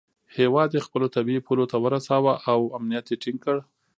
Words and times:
هیواد 0.37 0.69
یې 0.75 0.85
خپلو 0.87 1.07
طبیعي 1.15 1.41
پولو 1.47 1.65
ته 1.71 1.77
ورساوه 1.83 2.33
او 2.51 2.59
امنیت 2.77 3.05
یې 3.11 3.17
ټینګ 3.21 3.39
کړ. 3.45 3.57